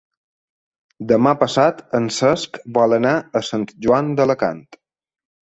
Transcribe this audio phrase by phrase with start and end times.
[1.11, 4.65] Demà passat en Cesc vol anar a Sant Joan d'Alacant.